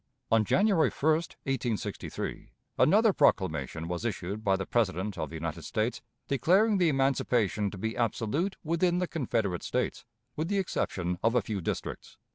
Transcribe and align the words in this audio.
On 0.31 0.43
January 0.43 0.89
1, 0.89 1.11
1863, 1.13 2.49
another 2.79 3.13
proclamation 3.13 3.87
was 3.87 4.03
issued 4.03 4.43
by 4.43 4.55
the 4.55 4.65
President 4.65 5.15
of 5.15 5.29
the 5.29 5.35
United 5.35 5.61
States 5.61 6.01
declaring 6.27 6.79
the 6.79 6.89
emancipation 6.89 7.69
to 7.69 7.77
be 7.77 7.95
absolute 7.95 8.55
within 8.63 8.97
the 8.97 9.07
Confederate 9.07 9.61
States, 9.61 10.03
with 10.35 10.47
the 10.47 10.57
exception 10.57 11.19
of 11.21 11.35
a 11.35 11.41
few 11.43 11.61
districts. 11.61 12.17